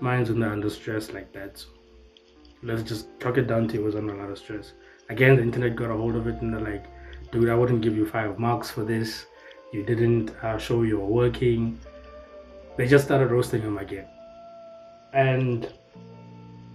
minds 0.00 0.30
when 0.30 0.40
they're 0.40 0.52
under 0.52 0.70
stress 0.70 1.12
like 1.12 1.32
that. 1.32 1.58
So 1.58 1.68
let's 2.62 2.82
just 2.82 3.08
chuck 3.20 3.36
it 3.36 3.46
down 3.46 3.68
to 3.68 3.76
it 3.76 3.82
was 3.82 3.96
under 3.96 4.14
a 4.14 4.18
lot 4.18 4.30
of 4.30 4.38
stress. 4.38 4.72
Again, 5.08 5.36
the 5.36 5.42
internet 5.42 5.74
got 5.74 5.90
a 5.90 5.96
hold 5.96 6.14
of 6.14 6.26
it 6.26 6.40
and 6.40 6.54
they're 6.54 6.60
like, 6.60 6.84
dude, 7.32 7.48
I 7.48 7.54
wouldn't 7.54 7.82
give 7.82 7.96
you 7.96 8.06
five 8.06 8.38
marks 8.38 8.70
for 8.70 8.84
this. 8.84 9.26
You 9.72 9.82
didn't 9.82 10.30
uh, 10.42 10.58
show 10.58 10.82
you 10.82 10.98
were 10.98 11.06
working. 11.06 11.78
They 12.78 12.86
just 12.86 13.04
started 13.04 13.32
roasting 13.32 13.60
him 13.60 13.76
again. 13.76 14.06
And 15.12 15.70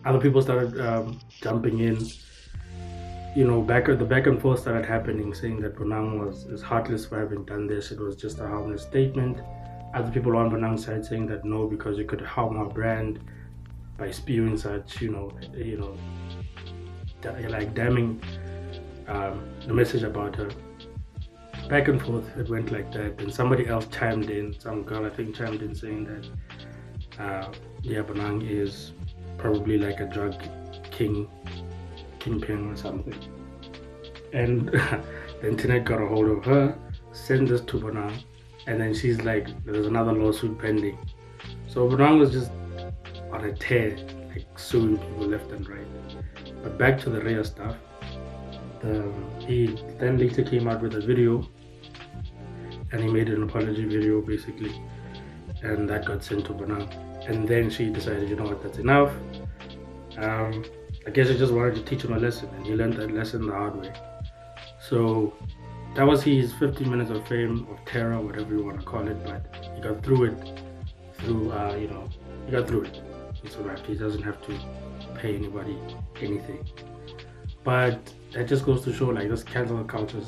other 0.03 0.19
people 0.19 0.41
started 0.41 0.77
um, 0.79 1.21
jumping 1.41 1.79
in. 1.79 1.97
You 3.37 3.47
know, 3.47 3.61
back 3.61 3.85
the 3.85 3.95
back 3.95 4.27
and 4.27 4.39
forth 4.39 4.59
started 4.59 4.85
happening, 4.85 5.33
saying 5.33 5.61
that 5.61 5.75
Bonang 5.77 6.19
was 6.19 6.43
is 6.43 6.61
heartless 6.61 7.05
for 7.05 7.17
having 7.19 7.45
done 7.45 7.67
this. 7.67 7.91
It 7.91 7.99
was 7.99 8.17
just 8.17 8.39
a 8.39 8.47
harmless 8.47 8.83
statement. 8.83 9.39
Other 9.93 10.11
people 10.11 10.35
on 10.35 10.51
Bonang's 10.51 10.85
side 10.85 11.05
saying 11.05 11.27
that 11.27 11.45
no, 11.45 11.67
because 11.67 11.97
you 11.97 12.03
could 12.03 12.21
harm 12.21 12.57
her 12.57 12.65
brand 12.65 13.21
by 13.97 14.11
spewing 14.11 14.57
such, 14.57 15.01
you 15.01 15.09
know, 15.09 15.31
you 15.55 15.77
know, 15.77 15.95
like 17.49 17.73
damning 17.73 18.21
um, 19.07 19.41
the 19.65 19.73
message 19.73 20.03
about 20.03 20.35
her. 20.35 20.49
Back 21.73 21.87
and 21.87 21.99
forth, 21.99 22.37
it 22.37 22.47
went 22.49 22.71
like 22.71 22.91
that. 22.91 23.19
And 23.19 23.33
somebody 23.33 23.65
else 23.65 23.87
chimed 23.87 24.29
in, 24.29 24.53
some 24.59 24.83
girl 24.83 25.07
I 25.07 25.09
think 25.09 25.35
chimed 25.35 25.63
in 25.63 25.73
saying 25.73 26.05
that, 26.05 27.19
uh, 27.19 27.51
yeah, 27.81 28.03
Bonang 28.03 28.47
is 28.47 28.91
probably 29.39 29.79
like 29.79 29.99
a 29.99 30.05
drug 30.05 30.35
king, 30.91 31.27
kingpin 32.19 32.71
or 32.71 32.75
something. 32.75 33.15
And 34.33 34.67
the 35.41 35.47
internet 35.49 35.85
got 35.85 35.99
a 35.99 36.05
hold 36.05 36.27
of 36.27 36.45
her, 36.45 36.77
sent 37.11 37.49
this 37.49 37.61
to 37.61 37.79
Bonang, 37.79 38.23
and 38.67 38.79
then 38.79 38.93
she's 38.93 39.21
like, 39.21 39.47
there's 39.65 39.87
another 39.87 40.13
lawsuit 40.13 40.59
pending. 40.59 40.99
So 41.65 41.89
Bonang 41.89 42.19
was 42.19 42.33
just 42.33 42.51
on 43.31 43.45
a 43.45 43.51
tear, 43.51 43.97
like 44.29 44.45
suing 44.59 44.99
people 44.99 45.25
left 45.25 45.51
and 45.51 45.67
right. 45.67 45.87
But 46.61 46.77
back 46.77 46.99
to 46.99 47.09
the 47.09 47.21
real 47.21 47.43
stuff. 47.43 47.77
The, 48.81 49.11
he 49.39 49.75
then 49.97 50.19
later 50.19 50.43
came 50.43 50.67
out 50.67 50.79
with 50.79 50.93
a 50.93 51.01
video 51.01 51.49
and 52.93 53.03
he 53.03 53.09
made 53.09 53.27
an 53.27 53.43
apology 53.43 53.83
video 53.83 54.21
basically 54.21 54.73
and 55.63 55.89
that 55.89 56.05
got 56.05 56.23
sent 56.23 56.45
to 56.45 56.53
Bonang. 56.53 56.87
And 57.27 57.47
then 57.47 57.69
she 57.69 57.89
decided, 57.89 58.29
you 58.29 58.35
know 58.35 58.43
what, 58.43 58.61
that's 58.61 58.77
enough. 58.77 59.11
Um, 60.17 60.63
I 61.07 61.09
guess 61.09 61.29
I 61.29 61.33
just 61.33 61.53
wanted 61.53 61.75
to 61.75 61.81
teach 61.83 62.03
him 62.03 62.13
a 62.13 62.19
lesson 62.19 62.49
and 62.55 62.65
he 62.65 62.73
learned 62.73 62.93
that 62.93 63.11
lesson 63.11 63.47
the 63.47 63.53
hard 63.53 63.75
way. 63.75 63.93
So 64.79 65.33
that 65.95 66.05
was 66.05 66.23
his 66.23 66.53
15 66.53 66.89
minutes 66.89 67.09
of 67.09 67.27
fame, 67.27 67.67
of 67.71 67.83
terror, 67.85 68.19
whatever 68.19 68.55
you 68.55 68.63
want 68.63 68.79
to 68.79 68.85
call 68.85 69.07
it, 69.07 69.23
but 69.25 69.45
he 69.75 69.81
got 69.81 70.03
through 70.03 70.25
it 70.25 70.61
through, 71.19 71.51
uh, 71.51 71.75
you 71.75 71.87
know, 71.87 72.09
he 72.45 72.51
got 72.51 72.67
through 72.67 72.83
it. 72.83 73.01
He 73.41 73.49
survived. 73.49 73.85
He 73.85 73.95
doesn't 73.95 74.21
have 74.21 74.41
to 74.45 74.59
pay 75.15 75.35
anybody 75.35 75.77
anything. 76.21 76.65
But 77.63 78.13
that 78.33 78.47
just 78.47 78.65
goes 78.65 78.83
to 78.83 78.93
show 78.93 79.07
like 79.09 79.29
this 79.29 79.43
cancel 79.43 79.83
culture 79.85 80.21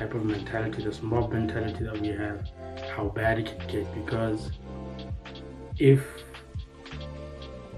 type 0.00 0.14
of 0.14 0.24
mentality, 0.24 0.82
this 0.82 1.02
mob 1.02 1.30
mentality 1.30 1.84
that 1.84 2.00
we 2.00 2.08
have, 2.08 2.48
how 2.96 3.08
bad 3.08 3.38
it 3.38 3.46
can 3.46 3.68
get. 3.68 3.94
Because 3.94 4.50
if 5.78 6.00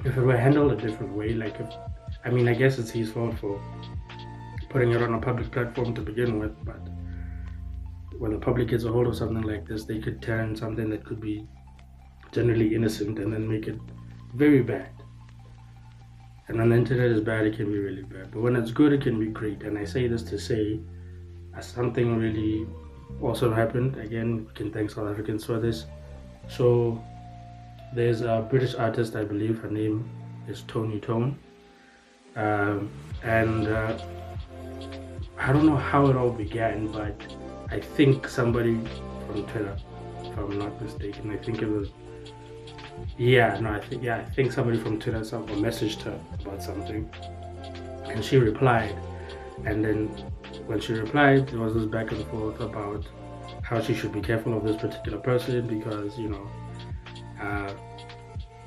if 0.05 0.17
it 0.17 0.21
were 0.21 0.37
handled 0.37 0.71
a 0.73 0.77
different 0.77 1.13
way, 1.15 1.31
like 1.31 1.59
if 1.59 1.69
I 2.25 2.31
mean, 2.31 2.47
I 2.47 2.55
guess 2.55 2.79
it's 2.79 2.91
his 2.91 3.11
fault 3.11 3.37
for 3.39 3.61
putting 4.71 4.93
it 4.93 5.03
on 5.03 5.15
a 5.15 5.21
public 5.21 5.51
platform 5.51 5.95
to 5.95 6.01
begin 6.01 6.39
with, 6.39 6.55
but 6.65 6.81
when 8.21 8.31
the 8.31 8.39
public 8.39 8.69
gets 8.69 8.85
a 8.85 8.93
hold 8.93 9.09
of 9.09 9.17
something 9.17 9.43
like 9.43 9.67
this, 9.67 9.85
they 9.85 9.99
could 9.99 10.23
turn 10.23 10.55
something 10.55 10.89
that 10.91 11.05
could 11.05 11.21
be 11.21 11.45
generally 12.31 12.73
innocent 12.75 13.19
and 13.19 13.33
then 13.33 13.49
make 13.49 13.67
it 13.67 13.79
very 14.35 14.63
bad. 14.63 14.91
And 16.47 16.59
when 16.59 16.69
the 16.69 16.77
internet 16.77 17.11
is 17.11 17.21
bad, 17.21 17.47
it 17.47 17.57
can 17.57 17.67
be 17.67 17.79
really 17.79 18.03
bad. 18.03 18.31
But 18.31 18.43
when 18.43 18.55
it's 18.55 18.71
good, 18.71 18.93
it 18.93 19.03
can 19.03 19.19
be 19.19 19.27
great. 19.27 19.63
And 19.63 19.77
I 19.77 19.85
say 19.85 20.07
this 20.07 20.23
to 20.25 20.39
say, 20.39 20.81
something 21.61 22.19
really 22.19 22.67
awesome 23.21 23.53
happened. 23.53 23.97
Again, 23.99 24.47
we 24.47 24.53
can 24.55 24.73
thank 24.73 24.91
South 24.91 25.09
Africans 25.09 25.45
for 25.45 25.59
this. 25.59 25.87
So 26.49 27.03
there's 27.95 28.23
a 28.23 28.47
British 28.49 28.75
artist, 28.75 29.17
I 29.17 29.25
believe 29.25 29.61
her 29.61 29.71
name 29.71 30.09
is 30.49 30.63
Toni 30.67 31.01
Tone. 31.01 31.39
Um, 32.37 32.91
and 33.23 33.69
uh, 33.69 33.99
I 35.39 35.53
don't 35.53 35.67
know 35.67 35.77
how 35.77 36.07
it 36.07 36.17
all 36.17 36.31
began, 36.31 36.87
but 36.89 37.21
I 37.71 37.81
think 37.81 38.29
somebody 38.29 38.81
from 39.27 39.47
Twitter, 39.47 39.77
if 40.23 40.39
I'm 40.39 40.59
not 40.59 40.81
mistaken, 40.81 41.31
I 41.31 41.37
think 41.37 41.63
it 41.63 41.69
was 41.69 41.91
yeah, 43.19 43.59
no, 43.61 43.71
I 43.71 43.81
think 43.81 44.03
yeah, 44.03 44.17
I 44.17 44.25
think 44.25 44.53
somebody 44.53 44.79
from 44.79 44.99
Twitter 44.99 45.25
some 45.25 45.47
messaged 45.47 46.03
her 46.03 46.19
about 46.41 46.63
something, 46.63 47.11
and 48.05 48.25
she 48.25 48.37
replied, 48.37 48.95
and 49.65 49.85
then 49.85 50.32
when 50.73 50.81
she 50.81 50.95
replied, 50.95 51.49
there 51.49 51.61
was 51.61 51.75
this 51.75 51.85
back 51.85 52.13
and 52.13 52.27
forth 52.29 52.59
about 52.61 53.07
how 53.63 53.79
she 53.79 53.93
should 53.93 54.11
be 54.11 54.23
careful 54.23 54.57
of 54.57 54.65
this 54.65 54.77
particular 54.77 55.19
person 55.19 55.67
because 55.67 56.19
you 56.19 56.31
know 56.31 56.49
uh, 57.43 57.75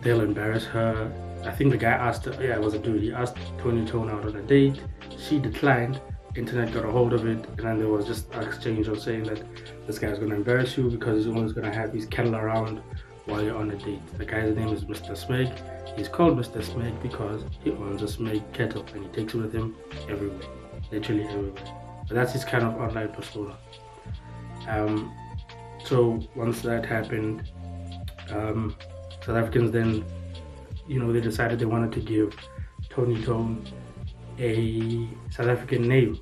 they'll 0.02 0.22
embarrass 0.22 0.66
her. 0.66 1.12
I 1.44 1.52
think 1.52 1.72
the 1.72 1.78
guy 1.78 1.94
asked 1.94 2.26
her, 2.26 2.34
yeah, 2.34 2.56
it 2.56 2.62
was 2.62 2.76
a 2.76 2.80
dude. 2.80 3.02
He 3.02 3.12
asked 3.12 3.38
Toni 3.58 3.88
Tone 3.88 4.12
out 4.12 4.24
on 4.24 4.36
a 4.36 4.42
date. 4.44 4.80
She 5.18 5.40
declined. 5.40 6.00
Internet 6.36 6.74
got 6.74 6.86
a 6.86 6.92
hold 6.92 7.14
of 7.14 7.26
it, 7.26 7.44
and 7.58 7.60
then 7.60 7.80
there 7.80 7.88
was 7.88 8.06
just 8.06 8.32
an 8.34 8.44
exchange 8.44 8.88
of 8.88 9.02
saying 9.02 9.24
that 9.24 9.42
this 9.88 9.98
guy's 9.98 10.20
gonna 10.20 10.36
embarrass 10.36 10.78
you 10.78 10.90
because 10.92 11.26
he's 11.26 11.34
always 11.34 11.54
gonna 11.54 11.74
have 11.74 11.92
his 11.92 12.06
cattle 12.06 12.36
around 12.36 12.84
while 13.26 13.42
you're 13.42 13.58
on 13.58 13.72
a 13.72 13.76
date. 13.78 14.06
The 14.20 14.26
guy's 14.26 14.56
name 14.56 14.68
is 14.68 14.86
Mr. 14.86 15.14
Smeg. 15.14 15.50
He's 15.98 16.10
called 16.10 16.38
Mr. 16.38 16.62
Smeg 16.62 17.02
because 17.02 17.42
he 17.64 17.72
owns 17.72 18.04
a 18.04 18.06
Smeg 18.06 18.44
kettle 18.54 18.86
and 18.94 19.06
he 19.06 19.10
takes 19.10 19.34
it 19.34 19.38
with 19.38 19.54
him 19.54 19.76
everywhere, 20.08 20.48
literally 20.92 21.24
everywhere. 21.24 21.85
That's 22.10 22.34
his 22.34 22.46
kind 22.46 22.64
of 22.64 22.76
online 22.76 23.10
persona. 23.10 23.58
Um, 24.68 25.14
so 25.84 26.20
once 26.36 26.62
that 26.62 26.86
happened, 26.86 27.52
um, 28.32 28.76
South 29.26 29.38
Africans 29.38 29.72
then, 29.72 30.06
you 30.88 31.00
know, 31.00 31.12
they 31.12 31.22
decided 31.22 31.60
they 31.60 31.66
wanted 31.66 31.92
to 31.94 32.00
give 32.00 32.36
Toni 32.90 33.22
Tone 33.24 33.66
a 34.40 35.08
South 35.32 35.48
African 35.48 35.88
name. 35.88 36.20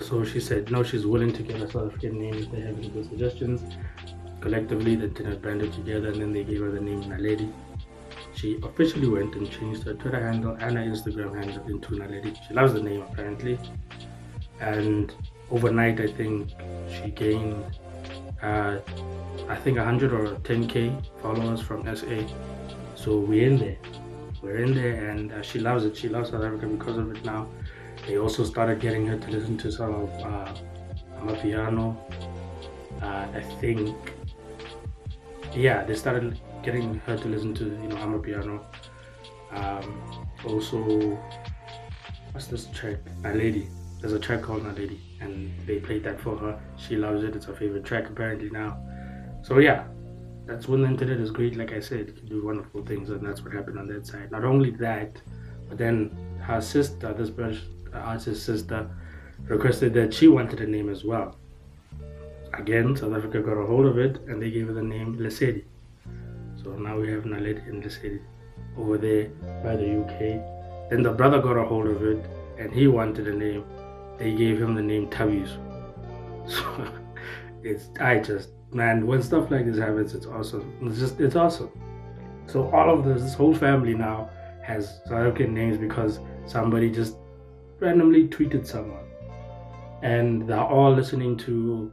So 0.00 0.24
she 0.24 0.40
said 0.40 0.70
no, 0.70 0.82
she's 0.82 1.06
willing 1.06 1.32
to 1.32 1.42
give 1.42 1.60
a 1.60 1.70
South 1.70 1.88
African 1.88 2.18
name 2.18 2.34
if 2.34 2.50
they 2.50 2.60
have 2.60 2.78
any 2.78 2.88
good 2.88 3.08
suggestions. 3.08 3.62
Collectively, 4.40 4.96
the 4.96 5.04
internet 5.04 5.42
banded 5.42 5.72
together 5.72 6.08
and 6.08 6.20
then 6.20 6.32
they 6.32 6.44
gave 6.44 6.60
her 6.60 6.70
the 6.70 6.80
name 6.80 7.02
Naledi. 7.02 7.52
She 8.34 8.58
officially 8.62 9.08
went 9.08 9.34
and 9.34 9.50
changed 9.50 9.82
her 9.82 9.94
Twitter 9.94 10.20
handle 10.20 10.56
and 10.60 10.78
her 10.78 10.84
Instagram 10.84 11.34
handle 11.34 11.66
into 11.66 11.90
Naledi. 11.90 12.36
She 12.46 12.54
loves 12.54 12.72
the 12.72 12.82
name 12.82 13.02
apparently. 13.02 13.58
And 14.60 15.12
overnight, 15.50 16.00
I 16.00 16.08
think 16.08 16.50
she 16.88 17.10
gained, 17.10 17.64
uh, 18.42 18.78
I 19.48 19.56
think 19.56 19.76
100 19.78 20.12
or 20.12 20.36
10k 20.36 21.02
followers 21.22 21.60
from 21.60 21.84
SA. 21.94 22.26
So 22.94 23.18
we're 23.18 23.46
in 23.46 23.58
there. 23.58 23.78
We're 24.42 24.58
in 24.58 24.74
there, 24.74 25.10
and 25.10 25.32
uh, 25.32 25.42
she 25.42 25.58
loves 25.58 25.84
it. 25.84 25.96
She 25.96 26.08
loves 26.08 26.30
South 26.30 26.42
Africa 26.42 26.66
because 26.66 26.96
of 26.96 27.10
it 27.10 27.24
now. 27.24 27.48
They 28.06 28.18
also 28.18 28.44
started 28.44 28.80
getting 28.80 29.06
her 29.06 29.18
to 29.18 29.30
listen 29.30 29.58
to 29.58 29.70
some 29.70 29.94
of 29.94 30.10
uh, 30.20 30.54
Amapiano. 31.20 31.96
Uh, 33.02 33.26
I 33.34 33.40
think 33.60 33.94
yeah, 35.54 35.84
they 35.84 35.94
started 35.94 36.38
getting 36.62 36.94
her 37.06 37.16
to 37.16 37.28
listen 37.28 37.54
to 37.54 37.64
you 37.64 37.88
know 37.88 37.96
Amapiano. 37.96 38.64
Um, 39.52 40.26
also, 40.46 41.18
what's 42.32 42.46
this 42.46 42.66
track? 42.66 42.98
A 43.24 43.34
Lady. 43.34 43.68
There's 44.00 44.12
a 44.12 44.18
track 44.18 44.42
called 44.42 44.64
A 44.66 44.72
Lady, 44.72 45.00
and 45.20 45.52
they 45.66 45.78
played 45.78 46.04
that 46.04 46.20
for 46.20 46.36
her. 46.36 46.60
She 46.76 46.96
loves 46.96 47.22
it. 47.22 47.36
It's 47.36 47.46
her 47.46 47.54
favorite 47.54 47.84
track 47.84 48.08
apparently 48.08 48.50
now. 48.50 48.78
So 49.42 49.58
yeah, 49.58 49.84
that's 50.46 50.68
when 50.68 50.82
the 50.82 50.88
internet 50.88 51.18
is 51.18 51.30
great. 51.30 51.56
Like 51.56 51.72
I 51.72 51.80
said, 51.80 52.08
it 52.08 52.16
can 52.16 52.26
do 52.28 52.44
wonderful 52.44 52.84
things, 52.84 53.10
and 53.10 53.24
that's 53.24 53.42
what 53.42 53.52
happened 53.52 53.78
on 53.78 53.88
that 53.88 54.06
side. 54.06 54.30
Not 54.30 54.44
only 54.44 54.70
that, 54.72 55.20
but 55.68 55.78
then 55.78 56.16
her 56.40 56.60
sister, 56.60 57.12
this 57.12 57.30
artist's 57.92 58.44
sister, 58.44 58.90
requested 59.44 59.94
that 59.94 60.12
she 60.14 60.28
wanted 60.28 60.60
a 60.60 60.66
name 60.66 60.88
as 60.88 61.04
well. 61.04 61.36
Again, 62.54 62.96
South 62.96 63.14
Africa 63.14 63.40
got 63.40 63.52
a 63.52 63.66
hold 63.66 63.86
of 63.86 63.98
it 63.98 64.18
and 64.28 64.42
they 64.42 64.50
gave 64.50 64.68
it 64.68 64.74
the 64.74 64.82
name 64.82 65.16
Lesedi. 65.16 65.64
So 66.62 66.70
now 66.76 66.98
we 66.98 67.10
have 67.10 67.24
Naledi 67.24 67.66
and 67.68 67.82
Lesedi 67.82 68.20
over 68.76 68.98
there 68.98 69.28
by 69.62 69.76
the 69.76 70.00
UK. 70.00 70.90
Then 70.90 71.02
the 71.02 71.12
brother 71.12 71.40
got 71.40 71.56
a 71.56 71.64
hold 71.64 71.86
of 71.86 72.02
it 72.02 72.24
and 72.58 72.72
he 72.72 72.88
wanted 72.88 73.28
a 73.28 73.34
name. 73.34 73.64
They 74.20 74.32
gave 74.34 74.60
him 74.62 74.74
the 74.76 74.82
name 74.82 75.08
Thabiso. 75.10 75.58
So 76.46 76.92
it's 77.62 77.90
I 78.00 78.18
just 78.18 78.50
man, 78.72 79.06
when 79.06 79.22
stuff 79.22 79.50
like 79.50 79.66
this 79.66 79.78
happens, 79.78 80.14
it's 80.14 80.26
awesome. 80.26 80.74
It's 80.82 80.98
just 80.98 81.20
it's 81.20 81.36
awesome. 81.36 81.70
So 82.46 82.70
all 82.70 82.90
of 82.90 83.04
this, 83.04 83.22
this 83.22 83.34
whole 83.34 83.54
family 83.54 83.94
now 83.94 84.30
has 84.62 85.00
South 85.04 85.12
African 85.12 85.54
names 85.54 85.78
because 85.78 86.20
somebody 86.46 86.90
just 86.90 87.16
randomly 87.78 88.28
tweeted 88.28 88.66
someone, 88.66 89.04
and 90.02 90.48
they're 90.48 90.60
all 90.60 90.92
listening 90.92 91.36
to 91.38 91.92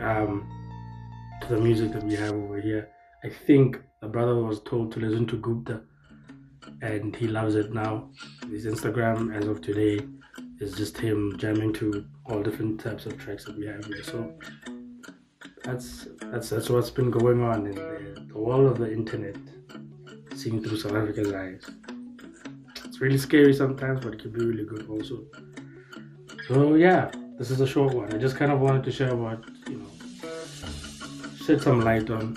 um, 0.00 0.48
to 1.42 1.48
the 1.54 1.60
music 1.60 1.92
that 1.92 2.02
we 2.04 2.14
have 2.14 2.32
over 2.34 2.60
here. 2.60 2.88
I 3.24 3.30
think 3.46 3.80
the 4.00 4.08
brother 4.08 4.36
was 4.36 4.60
told 4.60 4.92
to 4.92 5.00
listen 5.00 5.26
to 5.28 5.36
Gupta, 5.36 5.80
and 6.82 7.14
he 7.16 7.26
loves 7.26 7.54
it 7.54 7.72
now. 7.72 8.10
His 8.50 8.66
Instagram, 8.66 9.34
as 9.34 9.46
of 9.46 9.62
today, 9.62 10.06
is 10.60 10.74
just 10.74 10.96
him 10.96 11.36
jamming 11.38 11.72
to 11.74 12.04
all 12.26 12.42
different 12.42 12.80
types 12.80 13.06
of 13.06 13.18
tracks 13.18 13.44
that 13.44 13.56
we 13.56 13.66
have 13.66 13.84
here. 13.84 14.02
So 14.02 14.32
that's 15.64 16.08
that's 16.30 16.50
that's 16.50 16.70
what's 16.70 16.90
been 16.90 17.10
going 17.10 17.42
on 17.42 17.66
in 17.66 17.74
the, 17.74 18.26
the 18.28 18.38
world 18.38 18.66
of 18.66 18.78
the 18.78 18.90
internet, 18.92 19.36
seeing 20.34 20.62
through 20.62 20.78
South 20.78 20.94
Africa's 20.94 21.32
eyes. 21.32 21.68
It's 22.84 23.00
really 23.00 23.18
scary 23.18 23.52
sometimes, 23.52 24.04
but 24.04 24.14
it 24.14 24.20
can 24.20 24.30
be 24.30 24.44
really 24.44 24.64
good 24.64 24.88
also. 24.88 25.24
So 26.48 26.74
yeah, 26.74 27.10
this 27.38 27.50
is 27.50 27.60
a 27.60 27.66
short 27.66 27.92
one. 27.94 28.12
I 28.14 28.18
just 28.18 28.36
kind 28.36 28.52
of 28.52 28.60
wanted 28.60 28.84
to 28.84 28.92
share 28.92 29.14
what 29.14 29.44
you 29.68 29.76
know 29.76 30.30
shed 31.44 31.60
some 31.62 31.80
light 31.80 32.10
on 32.10 32.34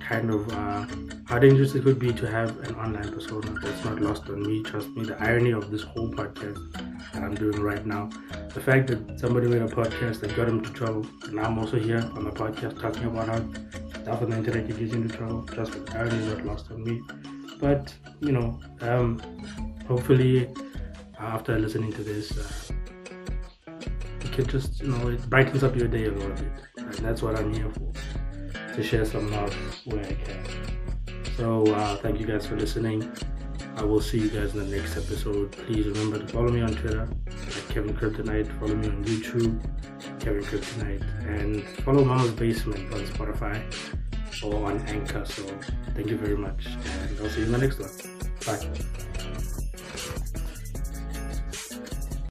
kind 0.00 0.30
of 0.30 0.48
uh, 0.52 0.86
how 1.32 1.38
dangerous 1.38 1.74
it 1.74 1.82
could 1.82 1.98
be 1.98 2.12
to 2.12 2.26
have 2.30 2.50
an 2.68 2.74
online 2.74 3.10
persona 3.10 3.58
that's 3.62 3.82
not 3.86 3.98
lost 4.02 4.28
on 4.28 4.42
me. 4.42 4.62
Trust 4.62 4.90
me, 4.90 5.02
the 5.06 5.18
irony 5.18 5.52
of 5.52 5.70
this 5.70 5.80
whole 5.82 6.10
podcast 6.10 6.60
that 7.14 7.22
I'm 7.22 7.34
doing 7.34 7.58
right 7.58 7.86
now, 7.86 8.10
the 8.52 8.60
fact 8.60 8.88
that 8.88 9.18
somebody 9.18 9.46
made 9.46 9.62
a 9.62 9.66
podcast 9.66 10.20
that 10.20 10.36
got 10.36 10.46
him 10.46 10.60
to 10.62 10.70
trouble, 10.74 11.06
and 11.24 11.40
I'm 11.40 11.58
also 11.58 11.78
here 11.78 12.04
on 12.16 12.24
the 12.24 12.30
podcast 12.30 12.78
talking 12.78 13.04
about 13.04 13.28
how 13.28 13.38
stuff 14.02 14.20
on 14.20 14.28
the 14.28 14.36
internet 14.36 14.68
can 14.68 14.76
get 14.76 14.94
into 14.94 15.16
trouble. 15.16 15.42
Trust 15.44 15.74
me, 15.74 15.80
the 15.80 15.96
irony 15.96 16.18
is 16.18 16.34
not 16.34 16.44
lost 16.44 16.70
on 16.70 16.84
me. 16.84 17.00
But 17.58 17.94
you 18.20 18.32
know, 18.32 18.60
um, 18.82 19.18
hopefully, 19.88 20.50
after 21.18 21.58
listening 21.58 21.94
to 21.94 22.02
this. 22.02 22.30
Uh, 22.30 23.82
you 24.22 24.30
can 24.30 24.46
just, 24.46 24.82
you 24.82 24.88
know, 24.88 25.08
it 25.08 25.30
brightens 25.30 25.64
up 25.64 25.76
your 25.76 25.88
day 25.88 26.04
a 26.04 26.10
little 26.10 26.28
bit. 26.28 26.52
And 26.76 26.94
that's 26.96 27.22
what 27.22 27.38
I'm 27.38 27.54
here 27.54 27.70
for 27.70 28.74
to 28.74 28.82
share 28.82 29.06
some 29.06 29.30
love 29.30 29.54
where 29.86 30.04
I 30.04 30.12
can. 30.12 30.91
So 31.36 31.66
uh, 31.74 31.96
thank 31.96 32.20
you 32.20 32.26
guys 32.26 32.46
for 32.46 32.56
listening. 32.56 33.10
I 33.76 33.84
will 33.84 34.00
see 34.00 34.18
you 34.18 34.28
guys 34.28 34.54
in 34.54 34.58
the 34.70 34.76
next 34.76 34.96
episode. 34.96 35.52
Please 35.52 35.86
remember 35.86 36.18
to 36.18 36.26
follow 36.26 36.48
me 36.50 36.60
on 36.60 36.74
Twitter 36.74 37.02
at 37.02 37.68
Kevin 37.68 37.96
Kryptonite. 37.96 38.58
Follow 38.60 38.74
me 38.74 38.88
on 38.88 39.04
YouTube, 39.04 39.60
Kevin 40.20 40.42
Kryptonite, 40.42 41.02
and 41.26 41.64
follow 41.84 42.04
Mama's 42.04 42.32
Basement 42.32 42.92
on 42.92 43.00
Spotify 43.06 43.62
or 44.42 44.66
on 44.70 44.78
Anchor. 44.88 45.24
So 45.24 45.42
thank 45.94 46.08
you 46.08 46.16
very 46.16 46.36
much, 46.36 46.66
and 46.66 47.20
I'll 47.20 47.30
see 47.30 47.40
you 47.40 47.46
in 47.46 47.52
the 47.52 47.58
next 47.58 47.78
one. 47.78 47.90
Bye. 48.44 49.11